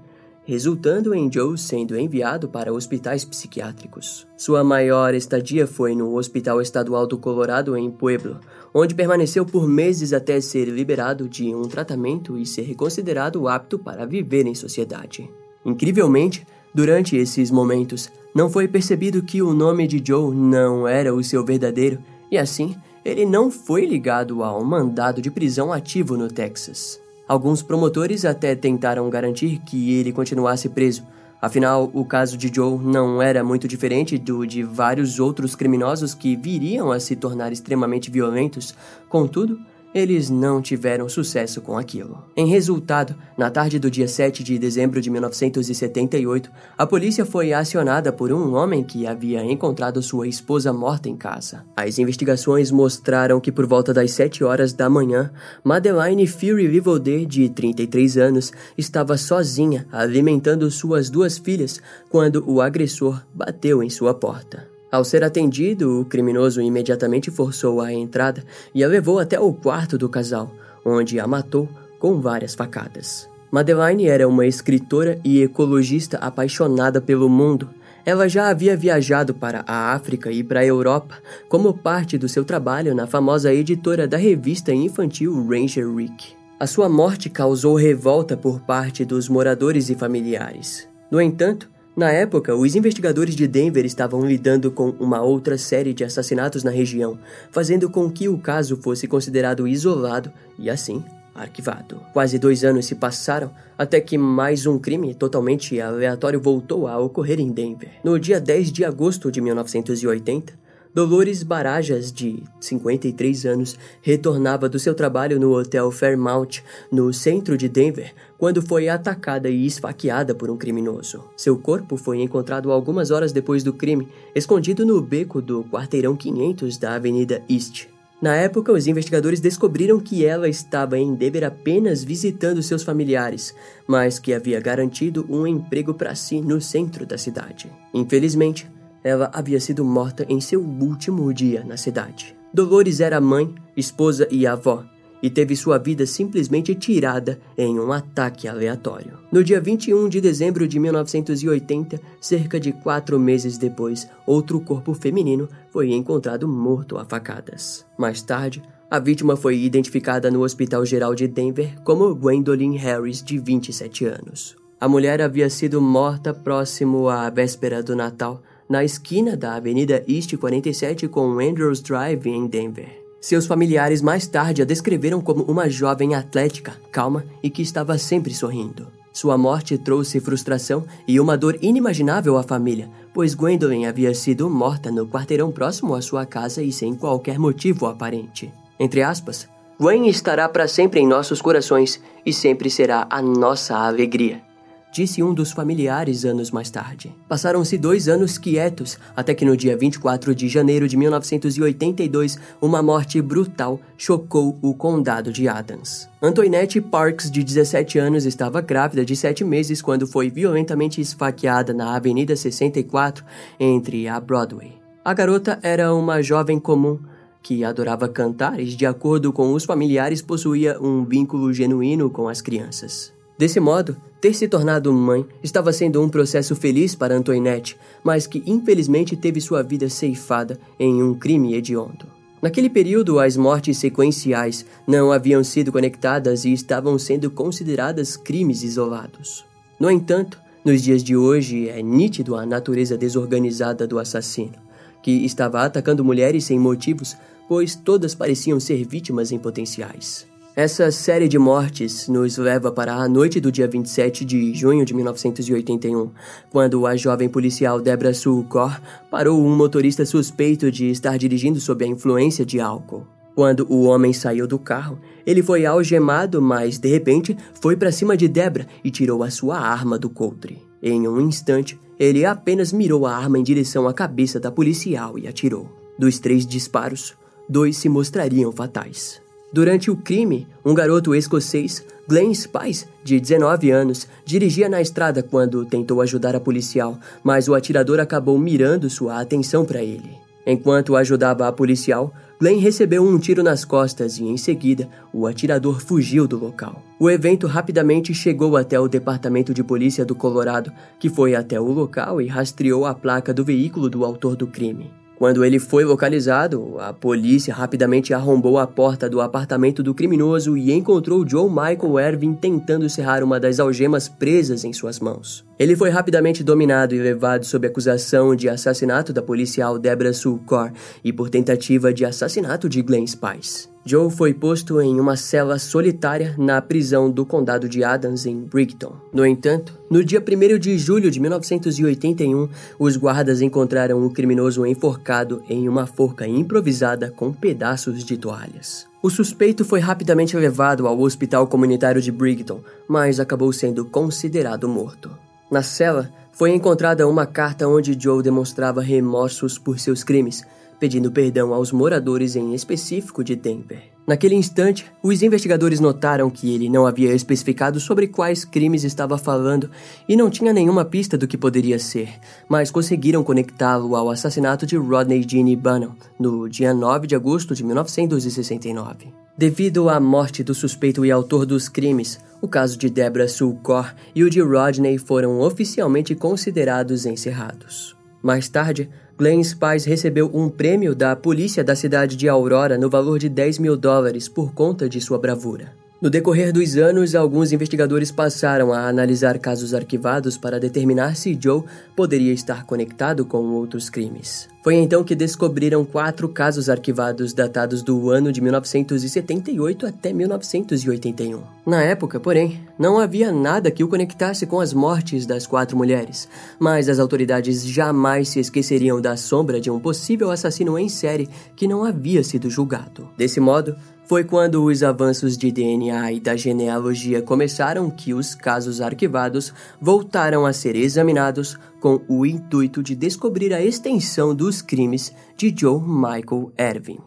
resultando 0.51 1.15
em 1.15 1.33
Joe 1.33 1.57
sendo 1.57 1.97
enviado 1.97 2.49
para 2.49 2.73
hospitais 2.73 3.25
psiquiátricos. 3.25 4.27
Sua 4.37 4.65
maior 4.65 5.15
estadia 5.15 5.65
foi 5.65 5.95
no 5.95 6.17
Hospital 6.17 6.61
Estadual 6.61 7.07
do 7.07 7.17
Colorado 7.17 7.77
em 7.77 7.89
Pueblo, 7.89 8.41
onde 8.75 8.93
permaneceu 8.93 9.47
por 9.47 9.69
meses 9.69 10.13
até 10.13 10.41
ser 10.41 10.65
liberado 10.65 11.29
de 11.29 11.55
um 11.55 11.63
tratamento 11.63 12.37
e 12.37 12.45
ser 12.45 12.75
considerado 12.75 13.47
apto 13.47 13.79
para 13.79 14.05
viver 14.05 14.45
em 14.45 14.55
sociedade. 14.57 15.31
Incrivelmente, 15.65 16.45
durante 16.75 17.17
esses 17.17 17.49
momentos, 17.49 18.11
não 18.35 18.51
foi 18.51 18.67
percebido 18.67 19.23
que 19.23 19.41
o 19.41 19.55
nome 19.55 19.87
de 19.87 20.03
Joe 20.05 20.35
não 20.35 20.89
era 20.89 21.15
o 21.15 21.23
seu 21.23 21.45
verdadeiro 21.45 22.01
e 22.29 22.37
assim 22.37 22.75
ele 23.05 23.25
não 23.25 23.53
foi 23.53 23.87
ligado 23.87 24.43
a 24.43 24.59
um 24.59 24.65
mandado 24.65 25.23
de 25.23 25.31
prisão 25.31 25.73
ativo 25.73 26.17
no 26.17 26.27
Texas. 26.27 27.01
Alguns 27.31 27.63
promotores 27.63 28.25
até 28.25 28.57
tentaram 28.57 29.09
garantir 29.09 29.61
que 29.65 29.95
ele 29.95 30.13
continuasse 30.13 30.69
preso. 30.69 31.07
Afinal, 31.41 31.89
o 31.95 32.05
caso 32.05 32.37
de 32.37 32.53
Joe 32.53 32.77
não 32.77 33.23
era 33.23 33.45
muito 33.45 33.69
diferente 33.69 34.19
do 34.19 34.45
de 34.45 34.65
vários 34.65 35.21
outros 35.21 35.55
criminosos 35.55 36.13
que 36.13 36.35
viriam 36.35 36.91
a 36.91 36.99
se 36.99 37.15
tornar 37.15 37.53
extremamente 37.53 38.11
violentos. 38.11 38.75
Contudo, 39.09 39.61
eles 39.95 40.31
não 40.31 40.63
tiveram 40.63 41.09
sucesso 41.09 41.61
com 41.61 41.77
aquilo. 41.77 42.25
Em 42.37 42.47
resultado, 42.47 43.15
na 43.37 43.51
tarde 43.51 43.79
do 43.79 43.91
dia 43.91 44.07
7 44.07 44.43
de 44.45 44.59
dezembro 44.59 45.01
de 45.01 45.11
1978, 45.11 46.51
a 46.79 46.87
polícia 46.87 47.25
foi 47.25 47.53
acionada 47.53 48.13
por 48.13 48.33
um 48.33 48.55
homem 48.55 48.85
que 48.85 49.07
havia 49.07 49.45
encontrado 49.45 50.03
sua 50.03 50.29
esposa 50.29 50.73
morta 50.73 51.09
em 51.09 51.17
casa. 51.17 51.65
As 51.77 51.99
investigações 51.99 52.71
mostraram 52.71 53.41
que 53.41 53.51
por 53.51 53.67
volta 53.67 53.93
das 53.93 54.13
7 54.13 54.45
horas 54.45 54.73
da 54.73 54.89
manhã, 54.89 55.33
Madeline 55.65 56.27
Fury 56.27 56.69
Vivalde, 56.69 57.27
de 57.27 57.49
33 57.49 58.17
anos, 58.17 58.53
estava 58.79 59.17
sozinha 59.17 59.87
alimentando 59.91 60.71
suas 60.71 61.11
duas 61.11 61.39
filhas 61.39 61.81
quando 62.09 62.45
o 62.47 62.61
agressor 62.61 63.23
bateu 63.35 63.83
em 63.83 63.91
sua 63.91 64.15
porta. 64.15 64.70
Ao 64.91 65.05
ser 65.05 65.23
atendido, 65.23 66.01
o 66.01 66.05
criminoso 66.05 66.61
imediatamente 66.61 67.31
forçou 67.31 67.81
a 67.81 67.93
entrada 67.93 68.45
e 68.75 68.83
a 68.83 68.89
levou 68.89 69.21
até 69.21 69.39
o 69.39 69.53
quarto 69.53 69.97
do 69.97 70.09
casal, 70.09 70.51
onde 70.85 71.21
a 71.21 71.27
matou 71.27 71.69
com 71.99 72.21
várias 72.21 72.55
facadas. 72.55 73.29
Madeline 73.53 74.07
era 74.09 74.27
uma 74.27 74.47
escritora 74.47 75.21
e 75.25 75.43
ecologista 75.43 76.19
apaixonada 76.19 77.01
pelo 77.01 77.29
mundo. 77.29 77.69
Ela 78.05 78.29
já 78.29 78.49
havia 78.49 78.77
viajado 78.77 79.35
para 79.35 79.63
a 79.67 79.93
África 79.93 80.33
e 80.33 80.43
para 80.43 80.61
a 80.61 80.65
Europa 80.65 81.17
como 81.49 81.77
parte 81.77 82.17
do 82.17 82.29
seu 82.29 82.45
trabalho 82.45 82.95
na 82.95 83.07
famosa 83.07 83.53
editora 83.53 84.09
da 84.09 84.17
revista 84.17 84.73
infantil 84.73 85.47
Ranger 85.47 85.95
Rick. 85.95 86.35
A 86.59 86.67
sua 86.67 86.89
morte 86.89 87.29
causou 87.29 87.75
revolta 87.75 88.37
por 88.37 88.61
parte 88.61 89.05
dos 89.05 89.29
moradores 89.29 89.91
e 89.91 89.95
familiares. 89.95 90.89
No 91.11 91.21
entanto, 91.21 91.69
na 92.01 92.11
época, 92.11 92.57
os 92.57 92.75
investigadores 92.75 93.37
de 93.37 93.47
Denver 93.47 93.85
estavam 93.85 94.25
lidando 94.25 94.71
com 94.71 94.89
uma 94.99 95.21
outra 95.21 95.59
série 95.59 95.93
de 95.93 96.03
assassinatos 96.03 96.65
na 96.65 96.71
região, 96.71 97.19
fazendo 97.51 97.91
com 97.91 98.11
que 98.11 98.27
o 98.27 98.39
caso 98.39 98.79
fosse 98.79 99.07
considerado 99.07 99.69
isolado 99.69 100.33
e, 100.59 100.71
assim, 100.71 101.05
arquivado. 101.35 102.01
Quase 102.15 102.39
dois 102.39 102.65
anos 102.65 102.87
se 102.87 102.95
passaram 102.95 103.51
até 103.77 104.01
que 104.01 104.17
mais 104.17 104.65
um 104.65 104.79
crime 104.79 105.15
totalmente 105.15 105.79
aleatório 105.79 106.41
voltou 106.41 106.89
a 106.89 106.99
ocorrer 106.99 107.39
em 107.39 107.53
Denver. 107.53 107.91
No 108.03 108.19
dia 108.19 108.41
10 108.41 108.73
de 108.73 108.83
agosto 108.83 109.31
de 109.31 109.43
1980, 109.43 110.55
Dolores 110.93 111.45
Barajas, 111.45 112.11
de 112.11 112.43
53 112.61 113.47
anos, 113.47 113.79
retornava 114.03 114.69
do 114.69 114.77
seu 114.77 114.93
trabalho 114.93 115.39
no 115.39 115.57
Hotel 115.57 115.89
Fairmount, 115.93 116.63
no 116.91 117.13
centro 117.13 117.57
de 117.57 117.69
Denver, 117.69 118.13
quando 118.37 118.61
foi 118.61 118.89
atacada 118.89 119.49
e 119.49 119.65
esfaqueada 119.65 120.35
por 120.35 120.51
um 120.51 120.57
criminoso. 120.57 121.25
Seu 121.37 121.57
corpo 121.57 121.97
foi 121.97 122.21
encontrado 122.21 122.73
algumas 122.73 123.13
horas 123.13 123.31
depois 123.31 123.63
do 123.63 123.73
crime, 123.73 124.09
escondido 124.35 124.85
no 124.85 125.01
beco 125.01 125.41
do 125.41 125.63
quarteirão 125.63 126.17
500 126.17 126.77
da 126.77 126.95
Avenida 126.95 127.41
East. 127.49 127.87
Na 128.21 128.35
época, 128.35 128.73
os 128.73 128.89
investigadores 128.89 129.39
descobriram 129.39 130.01
que 130.01 130.27
ela 130.27 130.49
estava 130.49 130.99
em 130.99 131.15
Denver 131.15 131.45
apenas 131.45 132.03
visitando 132.03 132.63
seus 132.65 132.83
familiares, 132.83 133.55
mas 133.87 134.19
que 134.19 134.35
havia 134.35 134.61
garantido 134.61 135.25
um 135.29 135.47
emprego 135.47 135.95
para 135.95 136.17
si 136.17 136.41
no 136.41 136.61
centro 136.61 137.07
da 137.07 137.17
cidade. 137.17 137.73
Infelizmente, 137.95 138.69
ela 139.03 139.31
havia 139.33 139.61
sido 139.61 139.85
morta 139.85 140.27
em 140.29 140.41
seu 140.41 140.61
último 140.61 141.33
dia 141.33 141.65
na 141.65 141.77
cidade. 141.77 142.37
Dolores 142.53 143.01
era 143.01 143.21
mãe, 143.21 143.55
esposa 143.77 144.27
e 144.31 144.47
avó, 144.47 144.85
e 145.23 145.29
teve 145.29 145.55
sua 145.55 145.79
vida 145.79 146.07
simplesmente 146.07 146.75
tirada 146.75 147.39
em 147.57 147.79
um 147.79 147.93
ataque 147.93 148.49
aleatório. 148.49 149.19
No 149.31 149.45
dia 149.45 149.61
21 149.61 150.09
de 150.09 150.21
dezembro 150.21 150.67
de 150.67 150.79
1980, 150.79 152.01
cerca 152.21 152.59
de 152.59 152.73
quatro 152.73 153.19
meses 153.19 153.59
depois, 153.59 154.09
outro 154.27 154.61
corpo 154.61 154.95
feminino 154.95 155.49
foi 155.71 155.93
encontrado 155.93 156.49
morto 156.49 156.99
a 156.99 157.05
facadas. 157.05 157.87
Mais 157.99 158.23
tarde, 158.23 158.63
a 158.91 158.99
vítima 158.99 159.37
foi 159.37 159.57
identificada 159.57 160.31
no 160.31 160.43
Hospital 160.43 160.85
Geral 160.85 161.15
de 161.15 161.29
Denver 161.29 161.81
como 161.85 162.15
Gwendolyn 162.15 162.77
Harris, 162.77 163.23
de 163.23 163.39
27 163.39 164.07
anos. 164.07 164.57
A 164.81 164.89
mulher 164.89 165.21
havia 165.21 165.49
sido 165.51 165.81
morta 165.81 166.33
próximo 166.33 167.09
à 167.09 167.29
véspera 167.29 167.83
do 167.83 167.95
Natal, 167.95 168.43
na 168.71 168.85
esquina 168.85 169.37
da 169.37 169.57
Avenida 169.57 170.05
East 170.07 170.37
47 170.37 171.09
com 171.09 171.41
Andrews 171.41 171.81
Drive 171.81 172.25
em 172.29 172.47
Denver. 172.47 173.03
Seus 173.21 173.45
familiares 173.45 174.01
mais 174.01 174.29
tarde 174.29 174.63
a 174.63 174.65
descreveram 174.65 175.21
como 175.21 175.43
uma 175.43 175.69
jovem 175.69 176.15
atlética, 176.15 176.81
calma 176.93 177.25
e 177.43 177.51
que 177.51 177.63
estava 177.63 177.99
sempre 177.99 178.33
sorrindo. 178.33 178.87
Sua 179.13 179.37
morte 179.37 179.77
trouxe 179.77 180.21
frustração 180.21 180.85
e 181.07 181.19
uma 181.19 181.37
dor 181.37 181.59
inimaginável 181.61 182.39
à 182.39 182.45
família, 182.45 182.89
pois 183.13 183.35
Gwendolyn 183.35 183.87
havia 183.87 184.15
sido 184.15 184.49
morta 184.49 184.89
no 184.89 185.05
quarteirão 185.05 185.51
próximo 185.51 185.97
à 185.97 186.01
sua 186.01 186.25
casa 186.25 186.63
e 186.63 186.71
sem 186.71 186.95
qualquer 186.95 187.41
motivo 187.41 187.87
aparente. 187.87 188.53
Entre 188.79 189.03
aspas, 189.03 189.49
Gwen 189.81 190.09
estará 190.09 190.49
para 190.49 190.69
sempre 190.69 191.01
em 191.01 191.09
nossos 191.09 191.43
corações 191.43 192.01
e 192.25 192.33
sempre 192.33 192.71
será 192.71 193.09
a 193.11 193.21
nossa 193.21 193.77
alegria 193.77 194.49
disse 194.93 195.23
um 195.23 195.33
dos 195.33 195.53
familiares 195.53 196.25
anos 196.25 196.51
mais 196.51 196.71
tarde. 196.71 197.15
Passaram-se 197.29 197.79
dois 197.79 198.09
anos 198.09 198.39
quietos, 198.39 198.99
até 199.17 199.35
que 199.35 199.45
no 199.45 199.57
dia 199.57 199.77
24 199.77 200.35
de 200.35 200.49
janeiro 200.49 200.89
de 200.89 200.97
1982, 200.97 202.39
uma 202.61 202.83
morte 202.83 203.21
brutal 203.23 203.81
chocou 203.97 204.59
o 204.61 204.75
condado 204.75 205.33
de 205.33 205.49
Adams. 205.49 206.09
Antoinette 206.23 206.81
Parks, 206.81 207.31
de 207.31 207.43
17 207.43 207.99
anos, 207.99 208.27
estava 208.27 208.61
grávida 208.61 209.05
de 209.05 209.17
7 209.17 209.45
meses 209.45 209.81
quando 209.81 210.07
foi 210.07 210.31
violentamente 210.31 211.01
esfaqueada 211.01 211.73
na 211.73 211.95
Avenida 211.95 212.35
64, 212.35 213.25
entre 213.59 214.09
a 214.09 214.21
Broadway. 214.21 214.73
A 215.05 215.15
garota 215.15 215.59
era 215.63 215.95
uma 215.95 216.23
jovem 216.23 216.59
comum, 216.59 216.99
que 217.43 217.65
adorava 217.65 218.09
cantar 218.09 218.61
e, 218.61 218.67
de 218.67 218.85
acordo 218.85 219.33
com 219.33 219.53
os 219.55 219.65
familiares, 219.65 220.21
possuía 220.21 220.79
um 220.81 221.05
vínculo 221.05 221.53
genuíno 221.53 222.11
com 222.11 222.29
as 222.29 222.41
crianças. 222.41 223.13
Desse 223.41 223.59
modo, 223.59 223.97
ter 224.21 224.35
se 224.35 224.47
tornado 224.47 224.93
mãe 224.93 225.25
estava 225.43 225.73
sendo 225.73 226.03
um 226.03 226.11
processo 226.11 226.55
feliz 226.55 226.95
para 226.95 227.17
Antoinette, 227.17 227.75
mas 228.05 228.27
que 228.27 228.43
infelizmente 228.45 229.17
teve 229.17 229.41
sua 229.41 229.63
vida 229.63 229.89
ceifada 229.89 230.61
em 230.79 231.03
um 231.03 231.15
crime 231.15 231.55
hediondo. 231.55 232.05
Naquele 232.43 232.69
período, 232.69 233.19
as 233.19 233.39
mortes 233.39 233.79
sequenciais 233.79 234.67
não 234.87 235.11
haviam 235.11 235.43
sido 235.43 235.73
conectadas 235.73 236.45
e 236.45 236.53
estavam 236.53 236.99
sendo 236.99 237.31
consideradas 237.31 238.15
crimes 238.15 238.63
isolados. 238.63 239.43
No 239.81 239.91
entanto, 239.91 240.39
nos 240.63 240.83
dias 240.83 241.03
de 241.03 241.17
hoje 241.17 241.67
é 241.71 241.83
nítido 241.83 242.37
a 242.37 242.45
natureza 242.45 242.95
desorganizada 242.95 243.87
do 243.87 243.99
assassino, 243.99 244.59
que 245.03 245.13
estava 245.25 245.63
atacando 245.63 246.05
mulheres 246.05 246.45
sem 246.45 246.59
motivos, 246.59 247.17
pois 247.49 247.75
todas 247.75 248.15
pareciam 248.15 248.61
ser 248.61 248.87
vítimas 248.87 249.33
em 249.33 249.39
potenciais. 249.39 250.29
Essa 250.57 250.91
série 250.91 251.29
de 251.29 251.39
mortes 251.39 252.09
nos 252.09 252.37
leva 252.37 252.73
para 252.73 252.95
a 252.95 253.09
noite 253.09 253.41
do 253.41 253.53
dia 253.53 253.69
27 253.69 254.25
de 254.25 254.53
junho 254.53 254.85
de 254.85 254.93
1981, 254.93 256.11
quando 256.51 256.85
a 256.87 256.97
jovem 256.97 257.29
policial 257.29 257.81
Debra 257.81 258.13
Sulcor 258.13 258.81
parou 259.09 259.41
um 259.41 259.57
motorista 259.57 260.05
suspeito 260.05 260.69
de 260.69 260.91
estar 260.91 261.17
dirigindo 261.17 261.61
sob 261.61 261.85
a 261.85 261.89
influência 261.89 262.45
de 262.45 262.59
álcool. 262.59 263.07
Quando 263.33 263.65
o 263.71 263.85
homem 263.85 264.13
saiu 264.13 264.45
do 264.45 264.59
carro, 264.59 264.99
ele 265.25 265.41
foi 265.41 265.65
algemado, 265.65 266.43
mas 266.43 266.79
de 266.79 266.89
repente 266.89 267.37
foi 267.63 267.77
para 267.77 267.93
cima 267.93 268.17
de 268.17 268.27
Debra 268.27 268.67
e 268.83 268.91
tirou 268.91 269.23
a 269.23 269.31
sua 269.31 269.57
arma 269.57 269.97
do 269.97 270.11
coldre. 270.11 270.61
Em 270.83 271.07
um 271.07 271.21
instante, 271.21 271.79
ele 271.97 272.27
apenas 272.27 272.73
mirou 272.73 273.07
a 273.07 273.17
arma 273.17 273.39
em 273.39 273.45
direção 273.45 273.87
à 273.87 273.95
cabeça 273.95 274.41
da 274.41 274.51
policial 274.51 275.17
e 275.17 275.29
atirou. 275.29 275.71
Dos 275.97 276.19
três 276.19 276.45
disparos, 276.45 277.15
dois 277.49 277.77
se 277.77 277.89
mostrariam 277.89 278.51
fatais. 278.51 279.23
Durante 279.53 279.91
o 279.91 279.97
crime, 279.97 280.47
um 280.65 280.73
garoto 280.73 281.13
escocês, 281.13 281.85
Glenn 282.09 282.33
Spice, 282.33 282.87
de 283.03 283.19
19 283.19 283.71
anos, 283.71 284.07
dirigia 284.25 284.69
na 284.69 284.81
estrada 284.81 285.25
quando 285.25 285.65
tentou 285.65 286.01
ajudar 286.01 286.37
a 286.37 286.41
policial, 286.41 286.97
mas 287.23 287.49
o 287.49 287.55
atirador 287.55 287.99
acabou 287.99 288.39
mirando 288.39 288.89
sua 288.89 289.21
atenção 289.21 289.65
para 289.65 289.83
ele. 289.83 290.11
Enquanto 290.47 290.95
ajudava 290.95 291.49
a 291.49 291.53
policial, 291.53 292.13
Glenn 292.41 292.59
recebeu 292.59 293.03
um 293.03 293.19
tiro 293.19 293.43
nas 293.43 293.65
costas 293.65 294.19
e, 294.19 294.25
em 294.25 294.37
seguida, 294.37 294.89
o 295.13 295.27
atirador 295.27 295.81
fugiu 295.81 296.29
do 296.29 296.39
local. 296.39 296.83
O 296.99 297.11
evento 297.11 297.47
rapidamente 297.47 298.15
chegou 298.15 298.57
até 298.57 298.79
o 298.79 298.89
Departamento 298.89 299.53
de 299.53 299.65
Polícia 299.65 300.05
do 300.05 300.15
Colorado, 300.15 300.73
que 300.99 301.09
foi 301.09 301.35
até 301.35 301.61
o 301.61 301.73
local 301.73 302.23
e 302.23 302.27
rastreou 302.29 302.87
a 302.87 302.95
placa 302.95 303.35
do 303.35 303.45
veículo 303.45 303.91
do 303.91 304.05
autor 304.05 304.37
do 304.37 304.47
crime. 304.47 304.91
Quando 305.21 305.45
ele 305.45 305.59
foi 305.59 305.85
localizado, 305.85 306.77
a 306.79 306.95
polícia 306.95 307.53
rapidamente 307.53 308.15
arrombou 308.15 308.57
a 308.57 308.67
porta 308.67 309.07
do 309.07 309.21
apartamento 309.21 309.83
do 309.83 309.95
criminoso 309.95 310.57
e 310.57 310.73
encontrou 310.73 311.29
Joe 311.29 311.47
Michael 311.47 311.99
Ervin 311.99 312.33
tentando 312.33 312.89
serrar 312.89 313.23
uma 313.23 313.39
das 313.39 313.61
algemas 313.61 314.09
presas 314.09 314.65
em 314.65 314.73
suas 314.73 314.99
mãos. 314.99 315.45
Ele 315.59 315.77
foi 315.77 315.91
rapidamente 315.91 316.43
dominado 316.43 316.95
e 316.95 316.99
levado 316.99 317.45
sob 317.45 317.67
acusação 317.67 318.35
de 318.35 318.49
assassinato 318.49 319.13
da 319.13 319.21
policial 319.21 319.79
Deborah 319.79 320.15
Sulcor 320.15 320.73
e 321.05 321.13
por 321.13 321.29
tentativa 321.29 321.93
de 321.93 322.07
assassinato 322.07 322.67
de 322.67 322.81
Glenn 322.81 323.07
Spice. 323.07 323.69
Joe 323.91 324.09
foi 324.09 324.33
posto 324.33 324.81
em 324.81 325.01
uma 325.01 325.17
cela 325.17 325.59
solitária 325.59 326.37
na 326.39 326.63
prisão 326.63 327.11
do 327.11 327.27
condado 327.27 327.69
de 327.69 327.83
Adams, 327.83 328.25
em 328.25 328.37
Brighton. 328.39 328.93
No 329.13 329.27
entanto, 329.27 329.77
no 329.91 330.05
dia 330.05 330.23
1 330.23 330.61
de 330.61 330.79
julho 330.79 331.11
de 331.11 331.19
1981, 331.19 332.49
os 332.79 332.97
guardas 332.97 333.43
encontraram 333.43 334.07
o 334.07 334.13
criminoso 334.13 334.65
enforcado 334.65 335.43
em 335.49 335.69
uma 335.69 335.89
forca 335.89 336.25
improvisada 336.25 337.11
com 337.11 337.33
pedaços 337.33 338.05
de 338.05 338.17
toalhas. 338.17 338.87
O 339.03 339.11
suspeito 339.11 339.65
foi 339.65 339.81
rapidamente 339.81 340.37
levado 340.37 340.87
ao 340.87 341.01
hospital 341.01 341.49
comunitário 341.49 342.01
de 342.01 342.13
Brighton, 342.13 342.61
mas 342.87 343.19
acabou 343.19 343.53
sendo 343.53 343.85
considerado 343.85 344.69
morto. 344.69 345.11
Na 345.51 345.65
cela, 345.65 346.09
foi 346.31 346.55
encontrada 346.55 347.09
uma 347.09 347.27
carta 347.27 347.67
onde 347.67 347.99
Joe 348.01 348.23
demonstrava 348.23 348.81
remorsos 348.81 349.59
por 349.59 349.81
seus 349.81 350.05
crimes, 350.05 350.45
pedindo 350.81 351.13
perdão 351.13 351.53
aos 351.55 351.71
moradores 351.71 352.35
em 352.35 352.55
específico 352.55 353.23
de 353.23 353.37
Denver. 353.37 353.83
Naquele 354.07 354.35
instante, 354.35 354.87
os 355.03 355.23
investigadores 355.23 355.79
notaram 355.79 356.29
que 356.29 356.53
ele 356.53 356.69
não 356.69 356.85
havia 356.85 357.15
especificado 357.15 357.79
sobre 357.79 358.09
quais 358.09 358.45
crimes 358.45 358.83
estava 358.83 359.17
falando 359.17 359.71
e 360.09 360.17
não 360.17 360.29
tinha 360.29 360.53
nenhuma 360.53 360.85
pista 360.85 361.17
do 361.17 361.29
que 361.29 361.39
poderia 361.39 361.79
ser, 361.79 362.09
mas 362.49 362.73
conseguiram 362.73 363.23
conectá-lo 363.23 363.95
ao 363.95 364.11
assassinato 364.11 364.67
de 364.67 364.77
Rodney 364.77 365.25
Jeannie 365.25 365.55
Bannon 365.55 365.93
no 366.19 366.49
dia 366.49 366.75
9 366.75 367.07
de 367.07 367.15
agosto 367.15 367.55
de 367.55 367.63
1969. 367.63 369.15
Devido 369.39 369.89
à 369.89 370.01
morte 370.01 370.43
do 370.43 370.55
suspeito 370.55 371.05
e 371.05 371.11
autor 371.11 371.47
dos 371.47 371.69
crimes, 371.69 372.19
o 372.43 372.49
caso 372.49 372.77
de 372.77 372.91
Deborah 372.91 373.29
Sulcor 373.29 373.95
e 374.15 374.25
o 374.25 374.29
de 374.29 374.41
Rodney 374.41 374.99
foram 374.99 375.41
oficialmente 375.41 376.15
considerados 376.15 377.07
encerrados. 377.07 378.00
Mais 378.23 378.49
tarde, 378.49 378.89
Glenn 379.17 379.43
Spies 379.43 379.85
recebeu 379.85 380.31
um 380.33 380.49
prêmio 380.49 380.95
da 380.95 381.15
polícia 381.17 381.65
da 381.65 381.75
cidade 381.75 382.17
de 382.17 382.29
Aurora 382.29 382.79
no 382.79 382.91
valor 382.91 383.19
de 383.19 383.29
10 383.29 383.59
mil 383.59 383.77
dólares 383.77 384.29
por 384.29 384.53
conta 384.53 384.89
de 384.89 385.01
sua 385.01 385.19
bravura. 385.19 385.73
No 386.01 386.09
decorrer 386.09 386.51
dos 386.51 386.79
anos, 386.79 387.15
alguns 387.15 387.53
investigadores 387.53 388.11
passaram 388.11 388.73
a 388.73 388.89
analisar 388.89 389.39
casos 389.39 389.75
arquivados 389.75 390.39
para 390.39 390.59
determinar 390.59 391.15
se 391.15 391.39
Joe 391.39 391.63
poderia 391.95 392.33
estar 392.33 392.65
conectado 392.65 393.23
com 393.27 393.45
outros 393.51 393.91
crimes. 393.91 394.49
Foi 394.63 394.77
então 394.77 395.05
que 395.05 395.15
descobriram 395.15 395.85
quatro 395.85 396.27
casos 396.27 396.71
arquivados 396.71 397.35
datados 397.35 397.83
do 397.83 398.11
ano 398.11 398.33
de 398.33 398.41
1978 398.41 399.87
até 399.87 400.11
1981. 400.11 401.43
Na 401.67 401.83
época, 401.83 402.19
porém, 402.19 402.61
não 402.79 402.99
havia 402.99 403.31
nada 403.31 403.71
que 403.71 403.85
o 403.85 403.89
conectasse 403.89 404.47
com 404.47 404.59
as 404.59 404.73
mortes 404.73 405.27
das 405.27 405.47
quatro 405.47 405.77
mulheres, 405.77 406.29
mas 406.59 406.89
as 406.89 406.99
autoridades 406.99 407.67
jamais 407.67 408.31
se 408.31 408.41
esqueceriam 408.41 409.03
da 409.03 409.19
sombra 409.19 409.61
de 409.61 409.71
um 409.71 409.79
possível 409.79 410.31
assassino 410.31 410.79
em 410.79 410.89
série 410.89 411.29
que 411.55 411.69
não 411.69 411.85
havia 411.85 412.25
sido 412.25 412.49
julgado. 412.49 413.09
Desse 413.17 413.41
modo, 413.41 413.77
foi 414.11 414.25
quando 414.25 414.65
os 414.65 414.83
avanços 414.83 415.39
de 415.39 415.53
DNA 415.53 416.11
e 416.11 416.19
da 416.19 416.35
genealogia 416.35 417.23
começaram 417.23 417.89
que 417.89 418.13
os 418.13 418.35
casos 418.35 418.81
arquivados 418.81 419.55
voltaram 419.81 420.45
a 420.45 420.53
ser 420.53 420.75
examinados 420.75 421.57
com 421.79 422.05
o 422.09 422.27
intuito 422.27 422.83
de 422.83 422.97
descobrir 422.97 423.55
a 423.55 423.63
extensão 423.63 424.35
dos 424.35 424.61
crimes 424.61 425.15
de 425.37 425.55
Joe 425.57 425.81
Michael 425.81 426.53
Ervin. 426.59 426.99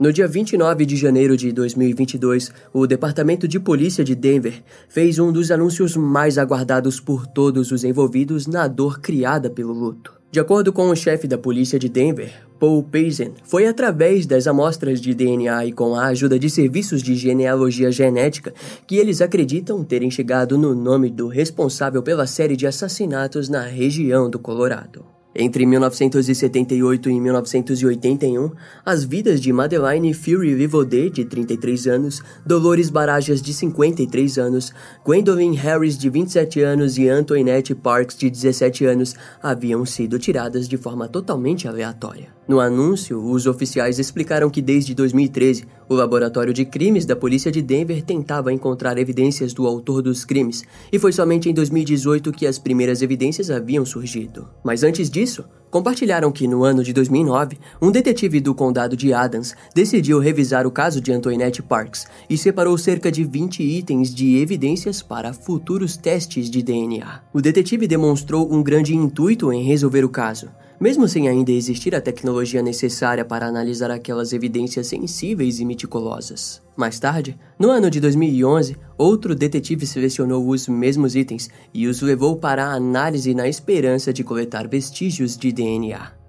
No 0.00 0.10
dia 0.10 0.26
29 0.26 0.86
de 0.86 0.96
janeiro 0.96 1.36
de 1.36 1.52
2022, 1.52 2.50
o 2.72 2.86
Departamento 2.86 3.46
de 3.46 3.60
Polícia 3.60 4.02
de 4.02 4.14
Denver 4.14 4.64
fez 4.88 5.18
um 5.18 5.30
dos 5.30 5.50
anúncios 5.50 5.94
mais 5.98 6.38
aguardados 6.38 6.98
por 6.98 7.26
todos 7.26 7.70
os 7.72 7.84
envolvidos 7.84 8.46
na 8.46 8.66
dor 8.66 9.00
criada 9.00 9.50
pelo 9.50 9.74
luto. 9.74 10.16
De 10.30 10.40
acordo 10.40 10.72
com 10.72 10.88
o 10.88 10.96
chefe 10.96 11.26
da 11.26 11.38
polícia 11.38 11.78
de 11.78 11.88
Denver, 11.88 12.45
Paul 12.58 12.82
Payson, 12.82 13.32
foi 13.44 13.66
através 13.66 14.26
das 14.26 14.46
amostras 14.46 15.00
de 15.00 15.14
DNA 15.14 15.66
e 15.66 15.72
com 15.72 15.94
a 15.94 16.06
ajuda 16.06 16.38
de 16.38 16.48
serviços 16.48 17.02
de 17.02 17.14
genealogia 17.14 17.90
genética 17.90 18.52
que 18.86 18.96
eles 18.96 19.20
acreditam 19.20 19.84
terem 19.84 20.10
chegado 20.10 20.56
no 20.56 20.74
nome 20.74 21.10
do 21.10 21.28
responsável 21.28 22.02
pela 22.02 22.26
série 22.26 22.56
de 22.56 22.66
assassinatos 22.66 23.48
na 23.48 23.62
região 23.62 24.28
do 24.30 24.38
Colorado. 24.38 25.15
Entre 25.38 25.66
1978 25.66 27.10
e 27.10 27.20
1981, 27.20 28.52
as 28.82 29.04
vidas 29.04 29.38
de 29.38 29.52
Madeline 29.52 30.14
Fury 30.14 30.54
Vivodé, 30.54 31.10
de 31.10 31.26
33 31.26 31.86
anos, 31.88 32.22
Dolores 32.44 32.88
Barajas, 32.88 33.42
de 33.42 33.52
53 33.52 34.38
anos, 34.38 34.72
Gwendolyn 35.04 35.52
Harris, 35.52 35.98
de 35.98 36.08
27 36.08 36.62
anos 36.62 36.96
e 36.96 37.06
Antoinette 37.10 37.74
Parks, 37.74 38.16
de 38.16 38.30
17 38.30 38.86
anos, 38.86 39.14
haviam 39.42 39.84
sido 39.84 40.18
tiradas 40.18 40.66
de 40.66 40.78
forma 40.78 41.06
totalmente 41.06 41.68
aleatória. 41.68 42.34
No 42.48 42.60
anúncio, 42.60 43.20
os 43.20 43.44
oficiais 43.46 43.98
explicaram 43.98 44.48
que 44.48 44.62
desde 44.62 44.94
2013, 44.94 45.64
o 45.88 45.94
Laboratório 45.94 46.54
de 46.54 46.64
Crimes 46.64 47.04
da 47.04 47.16
Polícia 47.16 47.50
de 47.50 47.60
Denver 47.60 48.00
tentava 48.02 48.52
encontrar 48.52 48.98
evidências 48.98 49.52
do 49.52 49.66
autor 49.66 50.00
dos 50.00 50.24
crimes, 50.24 50.62
e 50.92 50.98
foi 50.98 51.12
somente 51.12 51.50
em 51.50 51.52
2018 51.52 52.30
que 52.30 52.46
as 52.46 52.56
primeiras 52.56 53.02
evidências 53.02 53.50
haviam 53.50 53.84
surgido. 53.84 54.48
Mas 54.64 54.84
antes 54.84 55.10
disso, 55.10 55.25
isso? 55.26 55.48
Compartilharam 55.76 56.32
que 56.32 56.48
no 56.48 56.64
ano 56.64 56.82
de 56.82 56.90
2009, 56.90 57.58
um 57.82 57.90
detetive 57.90 58.40
do 58.40 58.54
condado 58.54 58.96
de 58.96 59.12
Adams 59.12 59.54
decidiu 59.74 60.18
revisar 60.18 60.66
o 60.66 60.70
caso 60.70 61.02
de 61.02 61.12
Antoinette 61.12 61.62
Parks 61.62 62.06
e 62.30 62.38
separou 62.38 62.78
cerca 62.78 63.12
de 63.12 63.22
20 63.22 63.62
itens 63.62 64.14
de 64.14 64.38
evidências 64.38 65.02
para 65.02 65.34
futuros 65.34 65.94
testes 65.94 66.48
de 66.48 66.62
DNA. 66.62 67.20
O 67.30 67.42
detetive 67.42 67.86
demonstrou 67.86 68.50
um 68.50 68.62
grande 68.62 68.96
intuito 68.96 69.52
em 69.52 69.64
resolver 69.64 70.02
o 70.02 70.08
caso 70.08 70.48
mesmo 70.80 71.08
sem 71.08 71.28
ainda 71.28 71.50
existir 71.50 71.94
a 71.94 72.00
tecnologia 72.00 72.62
necessária 72.62 73.24
para 73.24 73.46
analisar 73.46 73.90
aquelas 73.90 74.32
evidências 74.32 74.86
sensíveis 74.86 75.58
e 75.58 75.64
meticulosas. 75.64 76.62
Mais 76.76 76.98
tarde, 76.98 77.38
no 77.58 77.70
ano 77.70 77.90
de 77.90 77.98
2011, 78.00 78.76
outro 78.98 79.34
detetive 79.34 79.86
selecionou 79.86 80.46
os 80.46 80.68
mesmos 80.68 81.16
itens 81.16 81.48
e 81.72 81.86
os 81.86 82.02
levou 82.02 82.36
para 82.36 82.66
a 82.66 82.74
análise 82.74 83.34
na 83.34 83.48
esperança 83.48 84.12
de 84.12 84.22
coletar 84.22 84.68
vestígios 84.68 85.36
de 85.38 85.50
DNA. 85.52 85.65